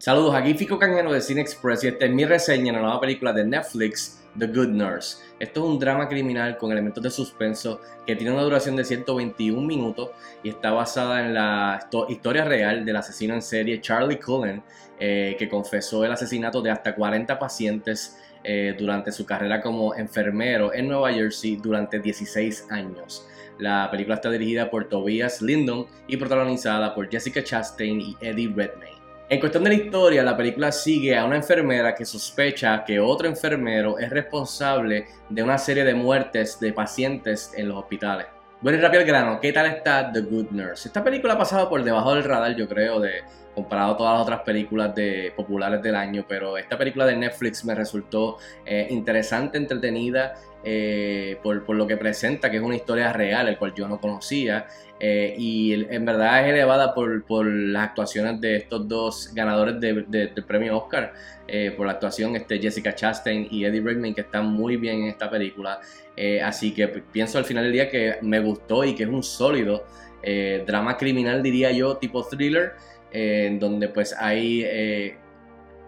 Saludos, 0.00 0.34
aquí 0.34 0.54
Fico 0.54 0.78
Canjero 0.78 1.12
de 1.12 1.20
Cine 1.20 1.42
Express 1.42 1.84
y 1.84 1.88
esta 1.88 2.06
es 2.06 2.10
mi 2.10 2.24
reseña 2.24 2.70
en 2.70 2.76
la 2.76 2.80
nueva 2.80 3.00
película 3.02 3.34
de 3.34 3.44
Netflix, 3.44 4.24
The 4.38 4.46
Good 4.46 4.68
Nurse. 4.68 5.18
Esto 5.38 5.60
es 5.60 5.66
un 5.72 5.78
drama 5.78 6.08
criminal 6.08 6.56
con 6.56 6.72
elementos 6.72 7.04
de 7.04 7.10
suspenso 7.10 7.82
que 8.06 8.16
tiene 8.16 8.32
una 8.32 8.40
duración 8.40 8.76
de 8.76 8.84
121 8.86 9.60
minutos 9.60 10.12
y 10.42 10.48
está 10.48 10.70
basada 10.70 11.20
en 11.20 11.34
la 11.34 11.86
historia 12.08 12.46
real 12.46 12.82
del 12.82 12.96
asesino 12.96 13.34
en 13.34 13.42
serie 13.42 13.82
Charlie 13.82 14.18
Cullen, 14.18 14.62
eh, 14.98 15.36
que 15.38 15.50
confesó 15.50 16.02
el 16.02 16.12
asesinato 16.12 16.62
de 16.62 16.70
hasta 16.70 16.94
40 16.94 17.38
pacientes 17.38 18.16
eh, 18.42 18.74
durante 18.78 19.12
su 19.12 19.26
carrera 19.26 19.60
como 19.60 19.94
enfermero 19.94 20.72
en 20.72 20.88
Nueva 20.88 21.12
Jersey 21.12 21.56
durante 21.56 22.00
16 22.00 22.68
años. 22.70 23.28
La 23.58 23.90
película 23.90 24.14
está 24.14 24.30
dirigida 24.30 24.70
por 24.70 24.88
Tobias 24.88 25.42
Lindon 25.42 25.88
y 26.06 26.16
protagonizada 26.16 26.94
por 26.94 27.10
Jessica 27.10 27.44
Chastain 27.44 28.00
y 28.00 28.16
Eddie 28.22 28.48
Redmayne. 28.48 28.99
En 29.30 29.38
cuestión 29.38 29.62
de 29.62 29.70
la 29.70 29.76
historia, 29.76 30.24
la 30.24 30.36
película 30.36 30.72
sigue 30.72 31.16
a 31.16 31.24
una 31.24 31.36
enfermera 31.36 31.94
que 31.94 32.04
sospecha 32.04 32.82
que 32.84 32.98
otro 32.98 33.28
enfermero 33.28 33.96
es 33.96 34.10
responsable 34.10 35.06
de 35.28 35.42
una 35.44 35.56
serie 35.56 35.84
de 35.84 35.94
muertes 35.94 36.58
de 36.58 36.72
pacientes 36.72 37.52
en 37.56 37.68
los 37.68 37.78
hospitales. 37.78 38.26
Bueno 38.60 38.78
y 38.78 38.80
rápido 38.80 39.02
al 39.02 39.06
grano, 39.06 39.38
¿qué 39.40 39.52
tal 39.52 39.66
está 39.66 40.10
The 40.10 40.22
Good 40.22 40.50
Nurse? 40.50 40.88
Esta 40.88 41.04
película 41.04 41.34
ha 41.34 41.38
pasado 41.38 41.68
por 41.68 41.84
debajo 41.84 42.12
del 42.12 42.24
radar, 42.24 42.56
yo 42.56 42.68
creo, 42.68 43.00
comparado 43.54 43.92
a 43.92 43.96
todas 43.96 44.12
las 44.14 44.22
otras 44.22 44.40
películas 44.40 44.96
de, 44.96 45.32
populares 45.36 45.80
del 45.80 45.94
año, 45.94 46.24
pero 46.28 46.58
esta 46.58 46.76
película 46.76 47.06
de 47.06 47.14
Netflix 47.14 47.64
me 47.64 47.76
resultó 47.76 48.38
eh, 48.66 48.88
interesante, 48.90 49.58
entretenida, 49.58 50.34
eh, 50.64 51.38
por, 51.42 51.70
lo 51.70 51.86
que 51.86 51.96
presenta, 51.96 52.50
que 52.50 52.56
es 52.56 52.62
una 52.62 52.76
historia 52.76 53.12
real, 53.12 53.48
el 53.48 53.56
cual 53.56 53.74
yo 53.74 53.86
no 53.86 54.00
conocía, 54.00 54.66
eh, 55.00 55.34
y 55.36 55.72
en 55.72 56.04
verdad 56.04 56.46
es 56.46 56.52
elevada 56.52 56.94
por, 56.94 57.46
las 57.46 57.88
actuaciones 57.88 58.40
de 58.40 58.56
estos 58.56 58.86
dos 58.86 59.30
ganadores 59.34 59.80
del 59.80 60.44
premio 60.46 60.76
Oscar, 60.76 61.12
por 61.76 61.86
la 61.86 61.92
actuación 61.92 62.36
este, 62.36 62.60
Jessica 62.60 62.94
Chastain 62.94 63.48
y 63.50 63.64
Eddie 63.64 63.80
Redmayne, 63.80 64.14
que 64.14 64.20
están 64.20 64.46
muy 64.46 64.76
bien 64.76 65.02
en 65.02 65.08
esta 65.08 65.28
película, 65.28 65.80
así 66.44 66.72
que 66.72 66.86
pienso 66.86 67.38
al 67.38 67.44
final 67.44 67.64
del 67.64 67.72
día 67.72 67.88
que 67.90 68.18
me 68.22 68.38
gustó 68.38 68.84
y 68.84 68.94
que 68.94 69.02
es 69.02 69.08
un 69.08 69.24
sólido 69.24 69.84
drama 70.66 70.96
criminal, 70.96 71.42
diría 71.42 71.72
yo, 71.72 71.96
tipo 71.96 72.22
thriller, 72.22 72.74
en 73.12 73.58
donde 73.58 73.88
pues 73.88 74.14
hay 74.18 74.62
eh, 74.64 75.16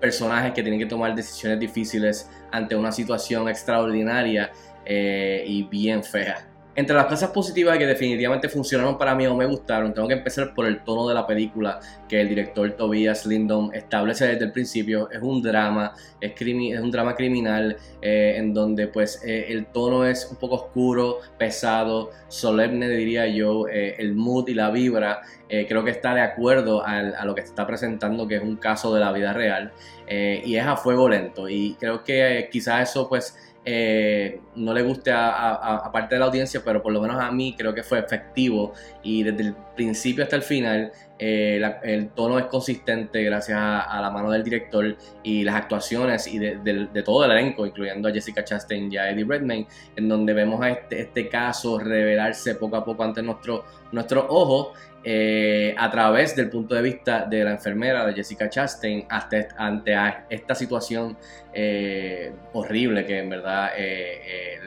personajes 0.00 0.52
que 0.52 0.62
tienen 0.62 0.80
que 0.80 0.86
tomar 0.86 1.14
decisiones 1.14 1.60
difíciles 1.60 2.30
ante 2.50 2.74
una 2.74 2.92
situación 2.92 3.48
extraordinaria 3.48 4.52
eh, 4.84 5.44
y 5.46 5.64
bien 5.64 6.02
fea. 6.02 6.49
Entre 6.76 6.94
las 6.94 7.06
cosas 7.06 7.30
positivas 7.30 7.76
que 7.78 7.86
definitivamente 7.86 8.48
funcionaron 8.48 8.96
para 8.96 9.14
mí 9.16 9.26
o 9.26 9.34
me 9.34 9.44
gustaron, 9.44 9.92
tengo 9.92 10.06
que 10.06 10.14
empezar 10.14 10.54
por 10.54 10.66
el 10.66 10.84
tono 10.84 11.08
de 11.08 11.14
la 11.14 11.26
película 11.26 11.80
que 12.08 12.20
el 12.20 12.28
director 12.28 12.70
Tobias 12.72 13.26
Lindon 13.26 13.74
establece 13.74 14.28
desde 14.28 14.44
el 14.44 14.52
principio. 14.52 15.10
Es 15.10 15.20
un 15.20 15.42
drama, 15.42 15.92
es, 16.20 16.32
es 16.40 16.80
un 16.80 16.90
drama 16.92 17.16
criminal 17.16 17.76
eh, 18.00 18.34
en 18.36 18.54
donde 18.54 18.86
pues 18.86 19.20
eh, 19.24 19.46
el 19.48 19.66
tono 19.66 20.06
es 20.06 20.28
un 20.30 20.36
poco 20.36 20.54
oscuro, 20.54 21.18
pesado, 21.36 22.12
solemne 22.28 22.88
diría 22.88 23.26
yo, 23.26 23.66
eh, 23.66 23.96
el 23.98 24.14
mood 24.14 24.48
y 24.48 24.54
la 24.54 24.70
vibra 24.70 25.22
creo 25.66 25.82
que 25.82 25.90
está 25.90 26.14
de 26.14 26.20
acuerdo 26.20 26.86
a, 26.86 27.24
lo 27.24 27.34
que 27.34 27.42
se 27.42 27.48
está 27.48 27.66
presentando 27.66 28.28
que 28.28 28.36
es 28.36 28.42
un 28.42 28.54
caso 28.54 28.94
de 28.94 29.00
la 29.00 29.10
vida 29.10 29.32
real 29.32 29.72
y 30.08 30.54
es 30.54 30.64
a 30.64 30.76
fuego 30.76 31.08
lento 31.08 31.48
y 31.48 31.74
creo 31.74 32.04
que 32.04 32.48
quizás 32.52 32.88
eso 32.88 33.08
pues 33.08 33.36
eh, 33.64 34.40
no 34.56 34.72
le 34.72 34.82
guste 34.82 35.12
a, 35.12 35.90
parte 35.92 36.14
de 36.14 36.18
la 36.18 36.26
audiencia, 36.26 36.62
pero 36.64 36.82
por 36.82 36.92
lo 36.92 37.00
menos 37.00 37.20
a 37.20 37.30
mí 37.30 37.54
creo 37.56 37.74
que 37.74 37.82
fue 37.82 37.98
efectivo 37.98 38.72
y 39.02 39.22
desde 39.22 39.42
el 39.42 39.54
principio 39.80 40.24
hasta 40.24 40.36
el 40.36 40.42
final 40.42 40.92
eh, 41.18 41.58
el 41.84 42.10
tono 42.10 42.38
es 42.38 42.44
consistente 42.46 43.22
gracias 43.22 43.58
a, 43.58 43.98
la 43.98 44.10
mano 44.10 44.30
del 44.30 44.44
director 44.44 44.94
y 45.22 45.42
las 45.42 45.54
actuaciones 45.54 46.26
y 46.26 46.38
de, 46.38 47.02
todo 47.02 47.24
el 47.24 47.30
elenco, 47.30 47.64
incluyendo 47.64 48.06
a 48.06 48.12
Jessica 48.12 48.44
Chastain 48.44 48.92
y 48.92 48.98
a 48.98 49.08
Eddie 49.08 49.24
Redmayne, 49.24 49.66
en 49.96 50.06
donde 50.06 50.34
vemos 50.34 50.60
a 50.60 50.68
este, 50.68 51.00
este 51.00 51.28
caso 51.30 51.78
revelarse 51.78 52.56
poco 52.56 52.76
a 52.76 52.84
poco 52.84 53.02
ante 53.04 53.22
nuestro, 53.22 53.64
nuestros 53.90 54.26
ojos 54.28 54.78
eh, 55.02 55.74
a 55.78 55.90
través 55.90 56.36
del 56.36 56.50
punto 56.50 56.74
de 56.74 56.82
vista 56.82 57.24
de 57.24 57.42
la 57.42 57.52
enfermera 57.52 58.04
de 58.04 58.12
Jessica 58.12 58.50
Chastain 58.50 59.06
hasta, 59.08 59.48
ante 59.56 59.94
esta 60.28 60.54
situación 60.54 61.16
eh, 61.54 62.34
horrible 62.52 63.06
que 63.06 63.18
en 63.18 63.30
verdad 63.30 63.70
eh, 63.78 64.60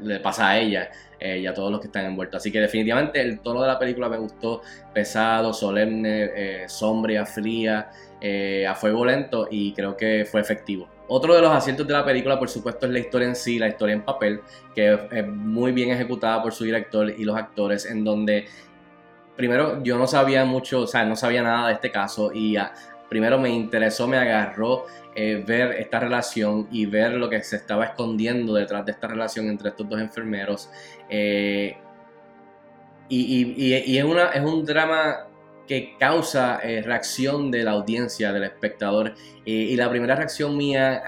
le 0.00 0.20
pasa 0.20 0.50
a 0.50 0.58
ella 0.58 0.90
y 1.20 1.46
a 1.46 1.54
todos 1.54 1.70
los 1.70 1.80
que 1.80 1.86
están 1.86 2.04
envueltos. 2.06 2.38
Así 2.38 2.50
que 2.50 2.60
definitivamente 2.60 3.20
el 3.20 3.40
tono 3.40 3.62
de 3.62 3.68
la 3.68 3.78
película 3.78 4.08
me 4.08 4.18
gustó, 4.18 4.62
pesado, 4.92 5.52
solemne, 5.52 6.68
sombria, 6.68 7.24
fría, 7.24 7.90
a 8.68 8.74
fuego 8.74 9.04
lento 9.04 9.48
y 9.50 9.72
creo 9.72 9.96
que 9.96 10.26
fue 10.30 10.40
efectivo. 10.40 10.88
Otro 11.06 11.34
de 11.34 11.42
los 11.42 11.50
aciertos 11.50 11.86
de 11.86 11.92
la 11.92 12.04
película, 12.04 12.38
por 12.38 12.48
supuesto, 12.48 12.86
es 12.86 12.92
la 12.92 12.98
historia 12.98 13.28
en 13.28 13.36
sí, 13.36 13.58
la 13.58 13.68
historia 13.68 13.94
en 13.94 14.02
papel, 14.02 14.40
que 14.74 14.98
es 15.10 15.26
muy 15.26 15.72
bien 15.72 15.90
ejecutada 15.90 16.42
por 16.42 16.54
su 16.54 16.64
director 16.64 17.10
y 17.10 17.24
los 17.24 17.36
actores, 17.36 17.84
en 17.84 18.04
donde 18.04 18.46
primero 19.36 19.82
yo 19.82 19.98
no 19.98 20.06
sabía 20.06 20.44
mucho, 20.46 20.82
o 20.82 20.86
sea, 20.86 21.04
no 21.04 21.16
sabía 21.16 21.42
nada 21.42 21.68
de 21.68 21.74
este 21.74 21.90
caso 21.90 22.32
y 22.32 22.56
ah, 22.56 22.72
primero 23.14 23.38
me 23.38 23.48
interesó, 23.48 24.08
me 24.08 24.16
agarró 24.16 24.86
eh, 25.14 25.44
ver 25.46 25.76
esta 25.78 26.00
relación 26.00 26.66
y 26.72 26.84
ver 26.86 27.12
lo 27.12 27.30
que 27.30 27.40
se 27.44 27.54
estaba 27.54 27.84
escondiendo 27.84 28.54
detrás 28.54 28.84
de 28.84 28.90
esta 28.90 29.06
relación 29.06 29.46
entre 29.46 29.68
estos 29.68 29.88
dos 29.88 30.00
enfermeros. 30.00 30.68
Eh, 31.08 31.76
y, 33.08 33.72
es, 33.96 34.02
una, 34.02 34.30
es 34.30 34.42
un 34.42 34.64
drama 34.64 35.28
que 35.68 35.94
causa 35.96 36.58
eh, 36.60 36.82
reacción 36.82 37.52
de 37.52 37.62
la 37.62 37.70
audiencia, 37.70 38.32
del 38.32 38.42
espectador. 38.42 39.14
y 39.44 39.76
la 39.76 39.88
primera 39.88 40.16
reacción 40.16 40.56
mía 40.56 41.04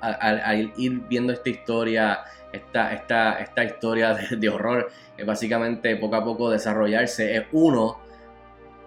al 0.00 0.72
ir 0.76 1.02
viendo 1.08 1.32
esta 1.32 1.50
historia 1.50 2.24
esta, 2.52 2.92
esta, 2.92 3.34
esta 3.34 3.64
historia 3.64 4.14
de, 4.14 4.48
horror 4.48 4.90
básicamente 5.24 5.94
poco 5.96 6.16
a 6.16 6.24
poco 6.24 6.50
desarrollarse. 6.50 7.36
Es 7.36 7.44
uno, 7.52 8.00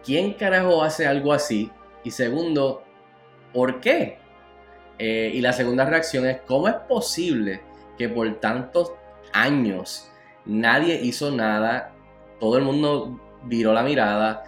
¿quién 0.03 0.33
carajo 0.33 0.83
hace 0.83 1.07
algo 1.07 1.31
así? 1.31 1.71
Y 2.07 2.11
segundo, 2.11 2.83
¿por 3.53 3.81
qué? 3.81 4.17
Eh, 4.97 5.29
y 5.33 5.41
la 5.41 5.51
segunda 5.51 5.83
reacción 5.83 6.25
es, 6.25 6.39
¿cómo 6.47 6.69
es 6.69 6.75
posible 6.87 7.59
que 7.97 8.07
por 8.07 8.33
tantos 8.39 8.93
años 9.33 10.09
nadie 10.45 11.01
hizo 11.03 11.31
nada? 11.31 11.91
Todo 12.39 12.59
el 12.59 12.63
mundo 12.63 13.19
viró 13.43 13.73
la 13.73 13.83
mirada, 13.83 14.45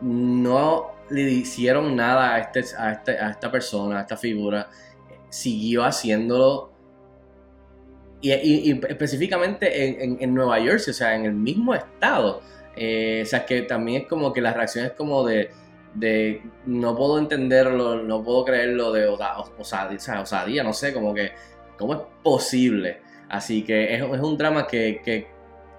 no 0.00 0.92
le 1.10 1.20
hicieron 1.30 1.94
nada 1.94 2.34
a, 2.34 2.38
este, 2.38 2.64
a, 2.78 2.92
este, 2.92 3.18
a 3.18 3.28
esta 3.32 3.52
persona, 3.52 3.98
a 3.98 4.00
esta 4.00 4.16
figura, 4.16 4.70
siguió 5.28 5.84
haciéndolo 5.84 6.72
y, 8.22 8.70
específicamente 8.88 10.02
en, 10.02 10.34
Nueva 10.34 10.58
Jersey, 10.62 10.92
o 10.92 10.94
sea, 10.94 11.14
en 11.14 11.26
el 11.26 11.34
mismo 11.34 11.74
estado. 11.74 12.40
Eh, 12.74 13.20
o 13.22 13.26
sea, 13.26 13.44
que 13.44 13.60
también 13.60 14.02
es 14.02 14.08
como 14.08 14.32
que 14.32 14.40
la 14.40 14.54
reacción 14.54 14.86
es 14.86 14.92
como 14.92 15.26
de, 15.26 15.50
de 15.94 16.42
no 16.66 16.96
puedo 16.96 17.18
entenderlo, 17.18 18.02
no 18.02 18.22
puedo 18.22 18.44
creerlo 18.44 18.92
de 18.92 19.06
osadía, 19.06 20.20
osadía, 20.20 20.62
no 20.62 20.72
sé, 20.72 20.92
como 20.92 21.14
que, 21.14 21.32
¿cómo 21.78 21.94
es 21.94 22.00
posible? 22.22 23.00
Así 23.28 23.62
que 23.64 23.94
es, 23.94 24.02
es 24.02 24.20
un 24.20 24.36
drama 24.36 24.66
que, 24.66 25.00
que, 25.04 25.28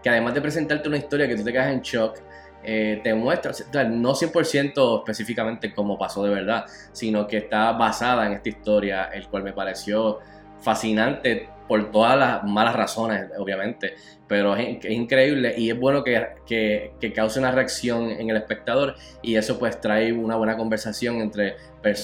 que, 0.01 0.09
además 0.09 0.34
de 0.34 0.41
presentarte 0.41 0.88
una 0.88 0.97
historia 0.97 1.28
que 1.28 1.35
tú 1.35 1.44
te 1.44 1.51
quedas 1.51 1.72
en 1.72 1.81
shock, 1.81 2.19
eh, 2.63 3.01
te 3.03 3.13
muestra, 3.13 3.51
no 3.90 4.13
100% 4.13 5.00
específicamente 5.00 5.74
como 5.74 5.97
pasó 5.97 6.24
de 6.24 6.34
verdad, 6.34 6.66
sino 6.94 7.28
que 7.28 7.38
está 7.38 7.74
basada 7.74 8.25
en 8.25 8.34
esta 8.34 8.50
historia, 8.50 9.06
el 9.06 9.28
cual 9.28 9.44
me 9.44 9.51
pareció 9.51 10.19
fascinante 10.62 11.50
por 11.68 11.91
todas 11.91 12.18
las 12.18 12.44
malas 12.44 12.75
razones, 12.75 13.31
obviamente, 13.38 13.96
pero 14.28 14.56
es, 14.56 14.83
increíble 14.86 15.54
y 15.57 15.69
es 15.69 15.80
bueno 15.80 16.04
que, 16.04 16.27
que, 16.45 17.13
cause 17.13 17.39
una 17.39 17.51
reacción 17.51 18.10
en 18.10 18.30
el 18.30 18.38
espectador 18.38 18.95
y 19.21 19.36
eso 19.36 19.60
pues 19.60 19.80
trae 19.80 20.12
una 20.12 20.36
buena 20.36 20.57
conversación 20.57 21.18
entre 21.18 21.56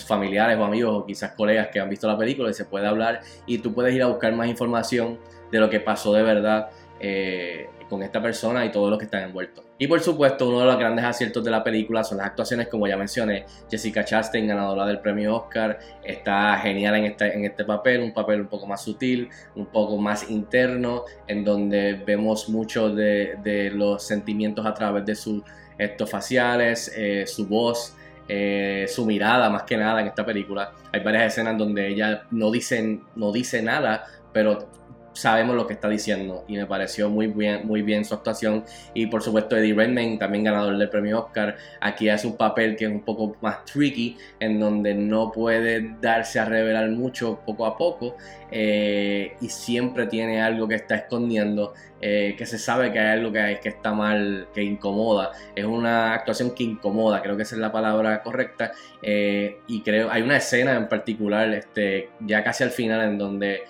familiares 0.06 0.58
o 0.58 0.64
amigos 0.64 0.96
o 0.96 1.06
quizás 1.06 1.32
colegas 1.32 1.70
que 1.70 1.80
han 1.80 1.90
visto 1.90 2.08
la 2.08 2.18
película 2.18 2.50
y 2.50 2.54
se 2.54 2.66
puede 2.66 2.88
hablar 2.88 3.22
y 3.46 3.60
tú 3.60 3.74
puedes 3.74 3.94
ir 3.94 4.04
a 4.04 4.08
buscar 4.08 4.34
más 4.34 4.48
información 4.48 5.18
de 5.52 5.60
lo 5.60 5.70
que 5.70 5.80
pasó 5.80 6.14
de 6.14 6.24
verdad 6.24 6.70
eh, 7.00 7.70
con 7.90 8.04
esta 8.04 8.22
persona 8.22 8.66
y 8.66 8.72
todos 8.72 8.90
los 8.90 9.00
que 9.00 9.06
están 9.06 9.24
envueltos. 9.24 9.66
Y 9.78 9.88
por 9.88 10.02
supuesto, 10.02 10.48
uno 10.48 10.60
de 10.60 10.66
los 10.66 10.78
grandes 10.78 11.06
aciertos 11.06 11.44
de 11.44 11.50
la 11.50 11.64
película 11.64 12.04
son 12.04 12.18
las 12.18 12.28
actuaciones, 12.28 12.68
como 12.68 12.86
ya 12.88 12.98
mencioné, 12.98 13.46
Jessica 13.72 14.04
Chastain, 14.04 14.46
ganadora 14.46 14.86
del 14.86 15.00
premio 15.00 15.38
Oscar, 15.38 15.80
está 16.04 16.58
genial 16.58 16.96
en 16.96 17.06
este, 17.06 17.34
en 17.34 17.46
este 17.46 17.64
papel, 17.64 18.02
un 18.02 18.14
papel 18.14 18.42
un 18.42 18.48
poco 18.48 18.68
más 18.68 18.84
sutil, 18.84 19.30
un 19.56 19.68
poco 19.68 19.98
más 19.98 20.30
interno, 20.30 21.06
en 21.28 21.46
donde 21.46 21.94
vemos 22.06 22.50
mucho 22.50 22.94
de, 22.94 23.72
los 23.74 24.04
sentimientos 24.04 24.66
a 24.66 24.74
través 24.74 25.06
de 25.06 25.16
sus 25.16 25.42
estos 25.78 26.10
faciales, 26.12 26.92
eh, 26.98 27.26
su 27.26 27.48
voz, 27.48 27.96
eh, 28.28 28.86
su 28.88 29.06
mirada 29.06 29.50
más 29.50 29.64
que 29.64 29.78
nada 29.78 30.02
en 30.02 30.08
esta 30.08 30.26
película. 30.26 30.74
Hay 30.92 31.02
varias 31.02 31.34
escenas 31.34 31.58
donde 31.58 31.88
ella 31.88 32.24
no 32.32 32.52
dice, 32.52 33.00
no 33.16 33.32
dice 33.32 33.62
nada, 33.62 34.04
pero 34.34 34.70
sabemos 35.14 35.56
lo 35.56 35.68
que 35.68 35.74
está 35.74 35.90
diciendo 35.90 36.46
y 36.48 36.58
me 36.58 36.66
pareció 36.66 37.10
muy 37.10 37.28
bien, 37.28 37.66
muy 37.66 37.82
bien 37.82 38.06
su 38.06 38.14
actuación. 38.14 38.64
Y 38.94 39.08
por 39.08 39.22
supuesto 39.22 39.58
Eddie 39.58 39.74
Redmayne 39.74 40.18
también 40.18 40.44
ganador 40.44 40.78
del 40.78 40.90
premio 40.90 41.26
Oscar. 41.26 41.58
Aquí 41.82 42.10
hace 42.10 42.28
un 42.28 42.38
papel 42.38 42.76
que 42.76 42.86
es 42.86 42.92
un 42.92 43.02
poco 43.02 43.36
más 43.42 43.66
tricky 43.66 44.18
en 44.40 44.60
donde 44.60 44.94
no 44.94 45.32
puede 45.32 45.96
darse 46.02 46.40
a 46.40 46.46
revelar 46.46 46.90
mucho 46.90 47.40
poco 47.46 47.66
a 47.66 47.78
poco 47.78 48.16
eh, 48.52 49.34
y 49.42 49.50
siempre 49.50 50.08
tiene 50.08 50.42
algo 50.42 50.68
que 50.68 50.76
está 50.76 50.96
escondiendo 50.96 51.74
eh, 52.02 52.36
que 52.38 52.46
se 52.46 52.58
sabe 52.58 52.92
que 52.92 53.00
hay 53.00 53.20
algo 53.20 53.32
que, 53.32 53.40
hay, 53.40 53.60
que 53.60 53.70
está 53.70 53.94
mal 53.94 54.48
que 54.54 54.64
incomoda. 54.64 55.32
Es 55.56 55.66
una 55.66 56.14
actuación 56.14 56.52
que 56.52 56.64
incomoda 56.64 57.22
creo 57.22 57.36
que 57.36 57.44
esa 57.44 57.56
es 57.56 57.62
la 57.62 57.72
palabra 57.72 58.24
correcta 58.24 58.72
eh, 59.02 59.60
y 59.68 59.82
creo 59.82 60.10
hay 60.10 60.22
una 60.22 60.38
escena 60.38 60.76
en 60.76 60.88
particular 60.88 61.54
este 61.54 62.10
ya 62.22 62.44
casi 62.44 62.64
al 62.64 62.72
final 62.72 63.02
en 63.02 63.18
donde 63.18 63.64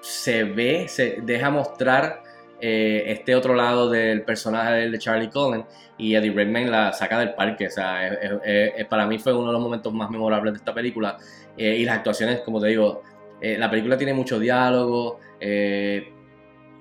se 0.00 0.44
ve, 0.44 0.86
se 0.88 1.18
deja 1.22 1.50
mostrar 1.50 2.22
eh, 2.60 3.04
este 3.06 3.36
otro 3.36 3.54
lado 3.54 3.88
del 3.88 4.22
personaje 4.22 4.90
de 4.90 4.98
Charlie 4.98 5.30
Cullen 5.30 5.64
y 5.96 6.14
Eddie 6.14 6.32
Redmayne 6.32 6.70
la 6.70 6.92
saca 6.92 7.18
del 7.18 7.34
parque. 7.34 7.68
O 7.68 7.70
sea, 7.70 8.18
para 8.88 9.06
mí 9.06 9.18
fue 9.18 9.32
uno 9.32 9.48
de 9.48 9.52
los 9.52 9.62
momentos 9.62 9.92
más 9.92 10.10
memorables 10.10 10.54
de 10.54 10.58
esta 10.58 10.74
película. 10.74 11.18
Eh, 11.56 11.76
y 11.76 11.84
las 11.84 11.96
actuaciones, 11.96 12.40
como 12.40 12.60
te 12.60 12.68
digo, 12.68 13.02
eh, 13.40 13.56
la 13.58 13.70
película 13.70 13.96
tiene 13.96 14.14
mucho 14.14 14.38
diálogo. 14.38 15.20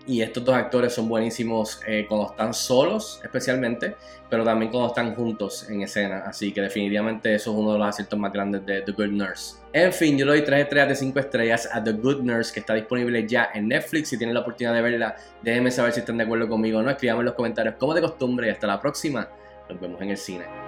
Y 0.08 0.22
estos 0.22 0.44
dos 0.46 0.56
actores 0.56 0.94
son 0.94 1.10
buenísimos 1.10 1.82
cuando 2.08 2.32
están 2.32 2.54
solos, 2.54 3.20
especialmente, 3.24 3.96
pero 4.30 4.44
también 4.44 4.72
cuando 4.72 4.88
están 4.88 5.14
juntos 5.14 5.70
en 5.70 5.82
escena. 5.82 6.24
Así 6.26 6.52
que 6.52 6.62
definitivamente 6.62 7.36
eso 7.36 7.52
es 7.52 7.58
uno 7.58 7.74
de 7.74 7.80
los 7.80 7.88
aciertos 7.88 8.18
más 8.18 8.32
grandes 8.32 8.66
de 8.66 8.82
The 8.82 8.92
Good 8.94 9.12
Nurse. 9.12 9.58
En 9.74 9.94
fin, 9.94 10.18
yo 10.18 10.26
le 10.26 10.32
doy 10.32 10.44
3 10.44 10.62
estrellas 10.62 10.90
de 10.90 10.96
5 10.96 11.20
estrellas 11.20 11.70
a 11.72 11.84
The 11.84 11.92
Good 11.92 12.22
Nurse, 12.22 12.54
que 12.54 12.62
está 12.62 12.74
disponible 12.74 13.28
ya 13.28 13.50
en 13.54 13.68
Netflix. 13.68 14.10
Si 14.10 14.18
tienen 14.18 14.34
la 14.34 14.42
oportunidad 14.42 14.74
de 14.74 14.82
verla, 14.82 15.16
déjenme 15.44 15.72
saber 15.72 15.92
si 15.92 16.00
están 16.00 16.18
de 16.18 16.24
acuerdo 16.24 16.48
conmigo 16.48 16.80
o 16.80 16.82
no. 16.82 16.90
Escribanme 16.90 17.22
en 17.22 17.26
los 17.26 17.36
comentarios 17.36 17.76
como 17.78 17.94
de 17.94 18.02
costumbre 18.02 18.48
y 18.48 18.50
hasta 18.50 18.66
la 18.66 18.80
próxima. 18.80 19.30
Nos 19.70 19.80
vemos 19.80 20.02
en 20.02 20.10
el 20.10 20.18
cine. 20.18 20.67